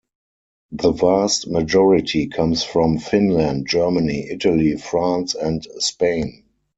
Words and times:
The 0.71 0.93
vast 0.93 1.47
majority 1.47 2.25
comes 2.25 2.63
from 2.63 2.97
Finland, 2.97 3.67
Germany, 3.67 4.29
Italy, 4.31 4.75
France 4.77 5.35
and 5.35 5.63
Spain. 5.77 6.43